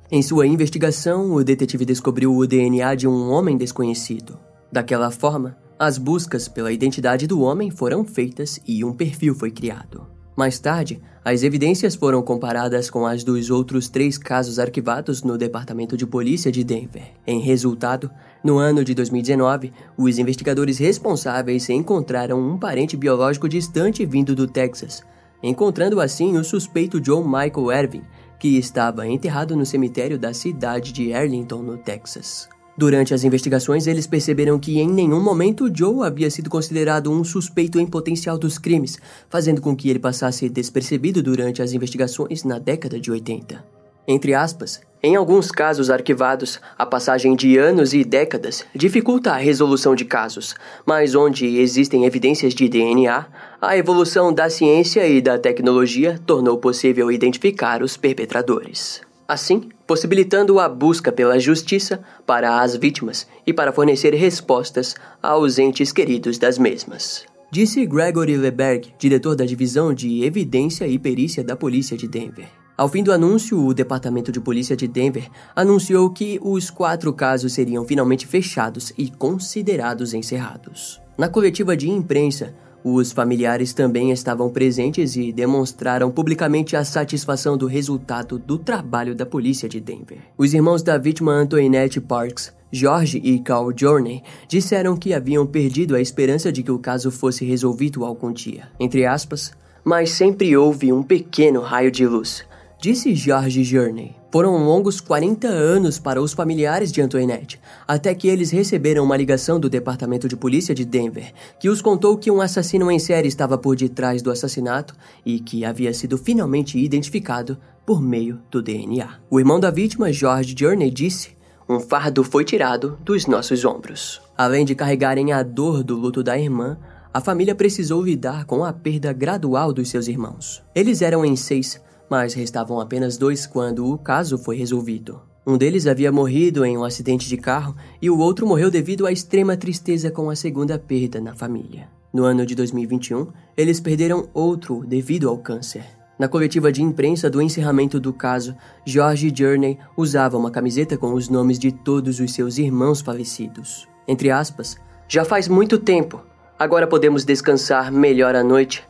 Em 0.10 0.22
sua 0.22 0.48
investigação, 0.48 1.34
o 1.34 1.44
detetive 1.44 1.86
descobriu 1.86 2.36
o 2.36 2.48
DNA 2.48 2.96
de 2.96 3.08
um 3.08 3.30
homem 3.30 3.58
desconhecido. 3.58 4.40
Daquela 4.72 5.12
forma, 5.12 5.58
as 5.78 5.98
buscas 5.98 6.48
pela 6.48 6.72
identidade 6.72 7.28
do 7.28 7.42
homem 7.42 7.70
foram 7.70 8.04
feitas 8.04 8.60
e 8.68 8.84
um 8.84 8.94
perfil 8.94 9.36
foi 9.36 9.52
criado. 9.52 10.08
Mais 10.36 10.60
tarde, 10.60 11.02
as 11.26 11.44
evidências 11.44 11.96
foram 11.96 12.22
comparadas 12.22 12.90
com 12.90 13.06
as 13.06 13.24
dos 13.24 13.50
outros 13.50 13.90
três 13.90 14.18
casos 14.18 14.60
arquivados 14.60 15.24
no 15.24 15.38
Departamento 15.38 15.98
de 15.98 16.06
Polícia 16.06 16.52
de 16.52 16.64
Denver. 16.64 17.12
Em 17.26 17.40
resultado, 17.40 18.10
no 18.44 18.58
ano 18.58 18.84
de 18.84 18.94
2019, 18.94 19.74
os 19.98 20.18
investigadores 20.18 20.78
responsáveis 20.78 21.70
encontraram 21.70 22.40
um 22.40 22.58
parente 22.58 22.96
biológico 22.96 23.50
distante 23.50 24.06
vindo 24.06 24.36
do 24.36 24.48
Texas, 24.48 25.04
encontrando 25.44 26.00
assim 26.00 26.38
o 26.38 26.44
suspeito 26.44 27.02
John 27.02 27.24
Michael 27.24 27.72
Ervin, 27.72 28.04
que 28.40 28.58
estava 28.58 29.08
enterrado 29.08 29.56
no 29.56 29.66
cemitério 29.66 30.18
da 30.18 30.34
cidade 30.34 30.92
de 30.92 31.14
Arlington, 31.14 31.62
no 31.62 31.78
Texas. 31.78 32.48
Durante 32.78 33.12
as 33.12 33.24
investigações, 33.24 33.88
eles 33.88 34.06
perceberam 34.06 34.60
que 34.60 34.80
em 34.80 34.88
nenhum 34.88 35.20
momento 35.20 35.72
Joe 35.74 36.06
havia 36.06 36.30
sido 36.30 36.48
considerado 36.48 37.12
um 37.12 37.24
suspeito 37.24 37.80
em 37.80 37.88
potencial 37.88 38.38
dos 38.38 38.60
crimes, 38.60 39.00
fazendo 39.28 39.60
com 39.60 39.76
que 39.76 39.90
ele 39.90 39.98
passasse 39.98 40.48
despercebido 40.48 41.24
durante 41.24 41.60
as 41.60 41.74
investigações 41.74 42.44
na 42.44 42.60
década 42.60 43.00
de 43.00 43.10
80. 43.10 43.66
Entre 44.08 44.36
aspas, 44.36 44.80
em 45.02 45.16
alguns 45.16 45.52
casos 45.52 45.90
arquivados, 45.90 46.60
a 46.78 46.86
passagem 46.86 47.36
de 47.36 47.58
anos 47.58 47.94
e 47.94 48.04
décadas 48.04 48.66
dificulta 48.74 49.32
a 49.32 49.38
resolução 49.38 49.96
de 49.96 50.06
casos, 50.06 50.56
mas 50.86 51.14
onde 51.14 51.60
existem 51.60 52.06
evidências 52.06 52.54
de 52.54 52.68
DNA, 52.68 53.26
a 53.62 53.78
evolução 53.78 54.34
da 54.34 54.50
ciência 54.50 55.08
e 55.08 55.22
da 55.22 55.38
tecnologia 55.38 56.20
tornou 56.26 56.58
possível 56.58 57.12
identificar 57.12 57.84
os 57.84 57.96
perpetradores 57.96 59.06
assim 59.28 59.70
possibilitando 59.86 60.60
a 60.60 60.70
busca 60.70 61.12
pela 61.12 61.40
justiça 61.40 62.02
para 62.26 62.62
as 62.62 62.76
vítimas 62.76 63.28
e 63.46 63.54
para 63.54 63.74
fornecer 63.74 64.14
respostas 64.14 64.96
aos 65.22 65.60
entes 65.60 65.92
queridos 65.92 66.38
das 66.38 66.58
mesmas. 66.58 67.26
Disse 67.52 67.86
Gregory 67.86 68.36
Leberg, 68.38 68.94
diretor 68.98 69.36
da 69.36 69.46
divisão 69.46 69.94
de 69.94 70.24
evidência 70.24 70.88
e 70.88 71.00
perícia 71.00 71.44
da 71.44 71.56
polícia 71.56 71.98
de 71.98 72.08
Denver. 72.08 72.48
Ao 72.78 72.88
fim 72.88 73.02
do 73.02 73.12
anúncio, 73.12 73.60
o 73.60 73.74
Departamento 73.74 74.32
de 74.32 74.40
Polícia 74.40 74.78
de 74.78 74.88
Denver 74.88 75.28
anunciou 75.56 76.12
que 76.12 76.40
os 76.44 76.70
quatro 76.70 77.12
casos 77.12 77.54
seriam 77.54 77.84
finalmente 77.84 78.28
fechados 78.28 78.94
e 78.96 79.10
considerados 79.10 80.14
encerrados. 80.14 81.02
Na 81.18 81.28
coletiva 81.28 81.76
de 81.76 81.90
imprensa, 81.90 82.54
os 82.84 83.12
familiares 83.12 83.74
também 83.74 84.12
estavam 84.12 84.48
presentes 84.52 85.16
e 85.16 85.34
demonstraram 85.34 86.12
publicamente 86.12 86.76
a 86.76 86.86
satisfação 86.86 87.58
do 87.58 87.66
resultado 87.66 88.38
do 88.38 88.60
trabalho 88.60 89.16
da 89.16 89.26
polícia 89.26 89.68
de 89.68 89.80
Denver. 89.80 90.20
Os 90.38 90.54
irmãos 90.54 90.84
da 90.84 91.00
vítima 91.00 91.32
Antoinette 91.32 92.00
Parks, 92.00 92.54
George 92.72 93.20
e 93.24 93.40
Carl 93.40 93.74
Journey, 93.76 94.22
disseram 94.48 94.96
que 94.96 95.16
haviam 95.16 95.48
perdido 95.48 95.96
a 95.96 96.02
esperança 96.02 96.52
de 96.52 96.62
que 96.62 96.72
o 96.72 96.78
caso 96.78 97.10
fosse 97.10 97.44
resolvido 97.44 98.06
algum 98.06 98.32
dia. 98.32 98.70
Entre 98.80 99.04
aspas, 99.04 99.52
mas 99.84 100.12
sempre 100.12 100.56
houve 100.56 100.92
um 100.92 101.02
pequeno 101.02 101.62
raio 101.62 101.90
de 101.90 102.06
luz, 102.06 102.46
disse 102.80 103.16
George 103.16 103.64
Journey. 103.64 104.16
Foram 104.32 104.58
longos 104.58 105.02
40 105.02 105.48
anos 105.48 106.00
para 106.00 106.22
os 106.22 106.34
familiares 106.34 106.92
de 106.92 107.02
Antoinette, 107.02 107.60
até 107.88 108.14
que 108.14 108.28
eles 108.28 108.52
receberam 108.52 109.04
uma 109.04 109.18
ligação 109.18 109.60
do 109.60 109.70
Departamento 109.70 110.28
de 110.28 110.36
Polícia 110.36 110.76
de 110.76 110.86
Denver, 110.86 111.34
que 111.60 111.70
os 111.70 111.82
contou 111.82 112.18
que 112.18 112.30
um 112.30 112.42
assassino 112.42 112.92
em 112.92 113.00
série 113.00 113.28
estava 113.28 113.58
por 113.58 113.76
detrás 113.76 114.22
do 114.22 114.30
assassinato 114.30 114.96
e 115.26 115.40
que 115.40 115.66
havia 115.66 115.94
sido 115.94 116.18
finalmente 116.18 116.78
identificado 116.78 117.58
por 117.86 118.02
meio 118.02 118.40
do 118.52 118.62
DNA. 118.62 119.08
O 119.30 119.40
irmão 119.40 119.60
da 119.60 119.72
vítima, 119.72 120.12
George 120.12 120.56
Journey, 120.58 120.92
disse: 120.92 121.38
um 121.70 121.82
fardo 121.82 122.24
foi 122.24 122.46
tirado 122.46 122.98
dos 123.04 123.28
nossos 123.28 123.66
ombros. 123.66 124.22
Além 124.38 124.64
de 124.64 124.74
carregarem 124.74 125.34
a 125.34 125.44
dor 125.44 125.84
do 125.84 125.98
luto 125.98 126.24
da 126.24 126.38
irmã, 126.38 126.78
a 127.14 127.20
família 127.20 127.54
precisou 127.54 128.02
lidar 128.04 128.46
com 128.46 128.64
a 128.64 128.72
perda 128.72 129.12
gradual 129.12 129.74
dos 129.74 129.90
seus 129.90 130.08
irmãos. 130.08 130.64
Eles 130.74 131.02
eram 131.02 131.26
em 131.26 131.36
seis, 131.36 131.82
mas 132.10 132.34
restavam 132.34 132.80
apenas 132.80 133.18
dois 133.18 133.46
quando 133.46 133.86
o 133.86 133.98
caso 133.98 134.38
foi 134.38 134.56
resolvido. 134.58 135.22
Um 135.46 135.58
deles 135.58 135.88
havia 135.88 136.12
morrido 136.12 136.66
em 136.66 136.78
um 136.78 136.84
acidente 136.84 137.28
de 137.30 137.38
carro 137.38 137.76
e 138.02 138.10
o 138.10 138.18
outro 138.20 138.46
morreu 138.46 138.70
devido 138.70 139.06
à 139.06 139.12
extrema 139.12 139.56
tristeza 139.56 140.12
com 140.12 140.30
a 140.30 140.36
segunda 140.36 140.78
perda 140.78 141.22
na 141.22 141.34
família. 141.34 141.88
No 142.14 142.26
ano 142.26 142.46
de 142.46 142.54
2021, 142.56 143.28
eles 143.56 143.80
perderam 143.80 144.28
outro 144.34 144.84
devido 144.86 145.30
ao 145.30 145.38
câncer. 145.38 145.86
Na 146.20 146.28
coletiva 146.28 146.72
de 146.72 146.82
imprensa 146.82 147.30
do 147.30 147.42
encerramento 147.42 148.00
do 148.00 148.12
caso, 148.12 148.56
George 148.86 149.32
Journey 149.34 149.78
usava 149.96 150.38
uma 150.38 150.50
camiseta 150.50 150.98
com 150.98 151.14
os 151.14 151.30
nomes 151.30 151.60
de 151.60 151.72
todos 151.72 152.20
os 152.20 152.34
seus 152.34 152.58
irmãos 152.58 153.02
falecidos. 153.02 153.88
Entre 154.08 154.32
aspas, 154.32 154.78
já 155.08 155.24
faz 155.24 155.48
muito 155.48 155.78
tempo, 155.78 156.22
agora 156.58 156.88
podemos 156.88 157.24
descansar 157.24 157.92
melhor 157.92 158.36
à 158.36 158.44
noite. 158.44 158.84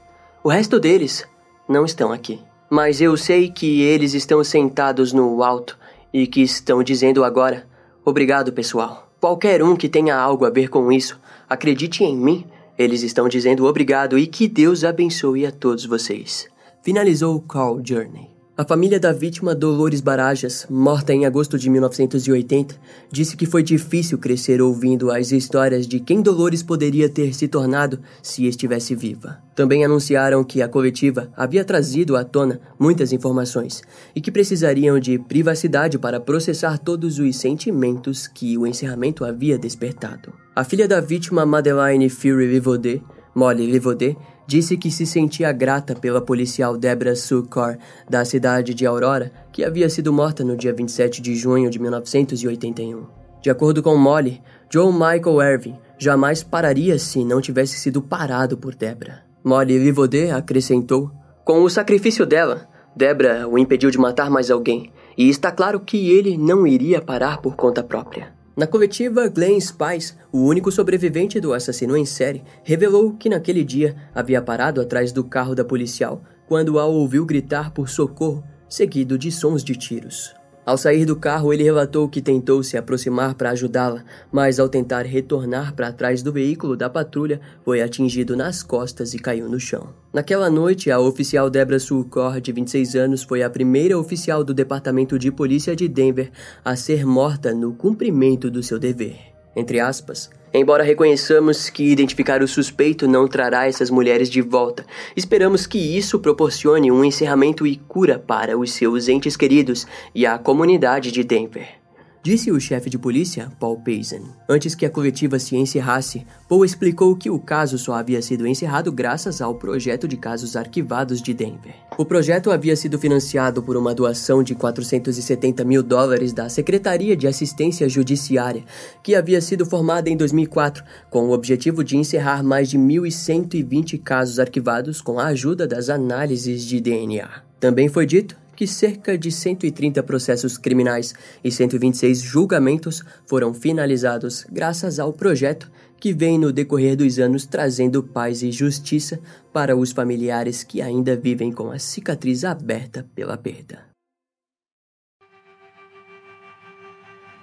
O 0.43 0.49
resto 0.49 0.79
deles 0.79 1.27
não 1.67 1.85
estão 1.85 2.11
aqui. 2.11 2.39
Mas 2.69 2.99
eu 2.99 3.15
sei 3.15 3.49
que 3.49 3.81
eles 3.81 4.13
estão 4.13 4.43
sentados 4.43 5.13
no 5.13 5.43
alto 5.43 5.77
e 6.13 6.27
que 6.27 6.41
estão 6.41 6.83
dizendo 6.83 7.23
agora: 7.23 7.65
Obrigado, 8.03 8.51
pessoal. 8.51 9.09
Qualquer 9.19 9.63
um 9.63 9.75
que 9.75 9.89
tenha 9.89 10.15
algo 10.15 10.45
a 10.45 10.49
ver 10.49 10.69
com 10.69 10.91
isso, 10.91 11.19
acredite 11.49 12.03
em 12.03 12.15
mim, 12.15 12.45
eles 12.77 13.01
estão 13.01 13.27
dizendo 13.27 13.65
obrigado 13.65 14.17
e 14.17 14.27
que 14.27 14.47
Deus 14.47 14.83
abençoe 14.83 15.45
a 15.45 15.51
todos 15.51 15.85
vocês. 15.85 16.47
Finalizou 16.83 17.35
o 17.35 17.41
Call 17.41 17.81
Journey. 17.83 18.36
A 18.57 18.65
família 18.65 18.99
da 18.99 19.13
vítima 19.13 19.53
Dolores 19.53 20.01
Barajas, 20.01 20.65
morta 20.67 21.13
em 21.13 21.27
agosto 21.27 21.59
de 21.59 21.69
1980, 21.69 22.75
disse 23.11 23.37
que 23.37 23.45
foi 23.45 23.61
difícil 23.61 24.17
crescer 24.17 24.63
ouvindo 24.63 25.11
as 25.11 25.31
histórias 25.31 25.85
de 25.85 25.99
quem 25.99 26.23
Dolores 26.23 26.63
poderia 26.63 27.07
ter 27.07 27.35
se 27.35 27.47
tornado 27.47 27.99
se 28.19 28.47
estivesse 28.47 28.95
viva. 28.95 29.37
Também 29.53 29.85
anunciaram 29.85 30.43
que 30.43 30.63
a 30.63 30.67
coletiva 30.67 31.31
havia 31.37 31.63
trazido 31.63 32.15
à 32.15 32.23
tona 32.23 32.59
muitas 32.79 33.13
informações 33.13 33.83
e 34.15 34.19
que 34.19 34.31
precisariam 34.31 34.99
de 34.99 35.19
privacidade 35.19 35.99
para 35.99 36.19
processar 36.19 36.79
todos 36.79 37.19
os 37.19 37.35
sentimentos 37.35 38.25
que 38.25 38.57
o 38.57 38.65
encerramento 38.65 39.23
havia 39.23 39.55
despertado. 39.55 40.33
A 40.55 40.63
filha 40.63 40.87
da 40.87 40.99
vítima, 40.99 41.45
Madeleine 41.45 42.09
Fury 42.09 42.47
Livaudet, 42.47 43.03
Molly 43.37 43.67
Livaudet, 43.67 44.17
disse 44.47 44.75
que 44.75 44.89
se 44.89 45.05
sentia 45.05 45.51
grata 45.51 45.93
pela 45.93 46.19
policial 46.19 46.75
Debra 46.75 47.15
Sucor, 47.15 47.77
da 48.09 48.25
cidade 48.25 48.73
de 48.73 48.83
Aurora, 48.83 49.31
que 49.51 49.63
havia 49.63 49.87
sido 49.89 50.11
morta 50.11 50.43
no 50.43 50.57
dia 50.57 50.73
27 50.73 51.21
de 51.21 51.35
junho 51.35 51.69
de 51.69 51.77
1981. 51.77 53.05
De 53.39 53.51
acordo 53.51 53.83
com 53.83 53.95
Molly, 53.95 54.41
Joe 54.73 54.91
Michael 54.91 55.53
Irving 55.53 55.75
jamais 55.99 56.41
pararia 56.41 56.97
se 56.97 57.23
não 57.23 57.39
tivesse 57.39 57.77
sido 57.77 58.01
parado 58.01 58.57
por 58.57 58.73
Debra. 58.73 59.21
Molly 59.43 59.77
Livaudet 59.77 60.31
acrescentou: 60.31 61.11
Com 61.45 61.61
o 61.61 61.69
sacrifício 61.69 62.25
dela, 62.25 62.67
Debra 62.95 63.47
o 63.47 63.59
impediu 63.59 63.91
de 63.91 63.99
matar 63.99 64.31
mais 64.31 64.49
alguém, 64.49 64.91
e 65.15 65.29
está 65.29 65.51
claro 65.51 65.79
que 65.79 66.09
ele 66.09 66.39
não 66.39 66.65
iria 66.65 66.99
parar 66.99 67.39
por 67.39 67.55
conta 67.55 67.83
própria. 67.83 68.36
Na 68.57 68.65
coletiva, 68.65 69.27
Glenn 69.29 69.61
Spice, 69.61 70.15
o 70.31 70.39
único 70.39 70.71
sobrevivente 70.71 71.39
do 71.39 71.53
assassino 71.53 71.95
em 71.95 72.05
série, 72.05 72.43
revelou 72.63 73.13
que 73.13 73.29
naquele 73.29 73.63
dia 73.63 73.95
havia 74.15 74.41
parado 74.41 74.81
atrás 74.81 75.11
do 75.11 75.23
carro 75.23 75.53
da 75.53 75.63
policial 75.63 76.23
quando 76.47 76.79
a 76.79 76.85
ouviu 76.87 77.23
gritar 77.23 77.69
por 77.69 77.87
socorro, 77.87 78.43
seguido 78.67 79.15
de 79.15 79.31
sons 79.31 79.63
de 79.63 79.75
tiros. 79.75 80.36
Ao 80.67 80.77
sair 80.77 81.05
do 81.05 81.15
carro, 81.15 81.53
ele 81.53 81.63
relatou 81.63 82.09
que 82.09 82.21
tentou 82.21 82.61
se 82.61 82.75
aproximar 82.75 83.35
para 83.35 83.51
ajudá-la, 83.51 84.03
mas 84.29 84.59
ao 84.59 84.67
tentar 84.67 85.03
retornar 85.03 85.73
para 85.73 85.93
trás 85.93 86.21
do 86.21 86.29
veículo 86.29 86.75
da 86.75 86.89
patrulha, 86.89 87.39
foi 87.63 87.81
atingido 87.81 88.35
nas 88.35 88.61
costas 88.63 89.13
e 89.13 89.17
caiu 89.17 89.47
no 89.47 89.61
chão. 89.61 89.93
Naquela 90.13 90.49
noite, 90.49 90.91
a 90.91 90.99
oficial 90.99 91.49
Debra 91.49 91.79
Sulcor, 91.79 92.41
de 92.41 92.51
26 92.51 92.95
anos, 92.95 93.23
foi 93.23 93.43
a 93.43 93.49
primeira 93.49 93.97
oficial 93.97 94.43
do 94.43 94.53
Departamento 94.53 95.17
de 95.17 95.31
Polícia 95.31 95.73
de 95.73 95.87
Denver 95.87 96.29
a 96.65 96.75
ser 96.75 97.05
morta 97.05 97.53
no 97.53 97.73
cumprimento 97.73 98.51
do 98.51 98.61
seu 98.61 98.77
dever. 98.77 99.17
Entre 99.55 99.79
aspas, 99.79 100.29
Embora 100.53 100.83
reconheçamos 100.83 101.69
que 101.69 101.83
identificar 101.83 102.41
o 102.41 102.47
suspeito 102.47 103.07
não 103.07 103.27
trará 103.27 103.67
essas 103.67 103.89
mulheres 103.89 104.29
de 104.29 104.41
volta, 104.41 104.85
esperamos 105.15 105.67
que 105.67 105.77
isso 105.77 106.19
proporcione 106.19 106.91
um 106.91 107.03
encerramento 107.03 107.67
e 107.67 107.75
cura 107.75 108.17
para 108.17 108.57
os 108.57 108.71
seus 108.73 109.07
entes 109.07 109.35
queridos 109.35 109.85
e 110.15 110.25
a 110.25 110.37
comunidade 110.37 111.11
de 111.11 111.23
Denver 111.23 111.86
disse 112.27 112.51
o 112.51 112.59
chefe 112.59 112.89
de 112.89 112.99
polícia, 112.99 113.49
Paul 113.57 113.77
Payson. 113.77 114.19
Antes 114.49 114.75
que 114.75 114.85
a 114.85 114.89
coletiva 114.89 115.39
se 115.39 115.55
encerrasse, 115.55 116.27
Paul 116.49 116.65
explicou 116.65 117.15
que 117.15 117.29
o 117.29 117.39
caso 117.39 117.77
só 117.77 117.93
havia 117.93 118.21
sido 118.21 118.45
encerrado 118.45 118.91
graças 118.91 119.41
ao 119.41 119.55
projeto 119.55 120.09
de 120.09 120.17
casos 120.17 120.57
arquivados 120.57 121.21
de 121.21 121.33
Denver. 121.33 121.73
O 121.97 122.03
projeto 122.03 122.51
havia 122.51 122.75
sido 122.75 122.99
financiado 122.99 123.63
por 123.63 123.77
uma 123.77 123.95
doação 123.95 124.43
de 124.43 124.55
470 124.55 125.63
mil 125.63 125.81
dólares 125.81 126.33
da 126.33 126.49
Secretaria 126.49 127.15
de 127.15 127.27
Assistência 127.27 127.87
Judiciária, 127.87 128.65
que 129.01 129.15
havia 129.15 129.39
sido 129.39 129.65
formada 129.65 130.09
em 130.09 130.17
2004, 130.17 130.83
com 131.09 131.29
o 131.29 131.31
objetivo 131.31 131.81
de 131.81 131.95
encerrar 131.95 132.43
mais 132.43 132.69
de 132.69 132.77
1.120 132.77 134.03
casos 134.03 134.37
arquivados 134.37 134.99
com 134.99 135.17
a 135.17 135.27
ajuda 135.27 135.65
das 135.65 135.87
análises 135.87 136.65
de 136.65 136.81
DNA. 136.81 137.29
Também 137.57 137.87
foi 137.87 138.05
dito 138.05 138.35
que 138.57 138.65
cerca 138.65 139.15
de 139.15 139.31
130 139.31 140.01
processos 140.01 140.57
criminais 140.57 141.13
e 141.43 141.51
126 141.51 142.19
julgamentos 142.19 143.03
foram 143.27 143.53
finalizados 143.53 144.47
graças 144.51 144.99
ao 144.99 145.13
projeto 145.13 145.71
que 145.99 146.11
vem 146.11 146.39
no 146.39 146.51
decorrer 146.51 146.97
dos 146.97 147.19
anos 147.19 147.45
trazendo 147.45 148.01
paz 148.01 148.41
e 148.41 148.51
justiça 148.51 149.19
para 149.53 149.77
os 149.77 149.91
familiares 149.91 150.63
que 150.63 150.81
ainda 150.81 151.15
vivem 151.15 151.51
com 151.51 151.69
a 151.71 151.77
cicatriz 151.77 152.43
aberta 152.43 153.07
pela 153.13 153.37
perda. 153.37 153.85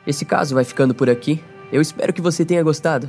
Esse 0.05 0.24
caso 0.24 0.55
vai 0.55 0.64
ficando 0.64 0.94
por 0.94 1.09
aqui. 1.09 1.40
Eu 1.72 1.81
espero 1.81 2.12
que 2.12 2.20
você 2.20 2.44
tenha 2.44 2.62
gostado. 2.62 3.09